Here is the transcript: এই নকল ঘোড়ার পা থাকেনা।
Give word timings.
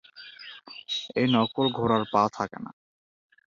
এই 1.15 1.27
নকল 1.33 1.65
ঘোড়ার 1.77 2.03
পা 2.13 2.21
থাকেনা। 2.33 2.71